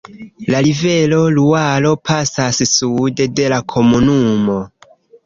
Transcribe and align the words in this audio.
La 0.51 0.59
rivero 0.67 1.19
Luaro 1.35 1.91
pasas 2.11 2.61
sude 2.77 3.29
de 3.41 3.47
la 3.55 3.61
komunumo. 3.75 4.57